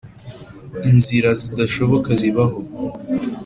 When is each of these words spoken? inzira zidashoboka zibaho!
inzira 0.89 1.29
zidashoboka 1.41 2.09
zibaho! 2.21 2.57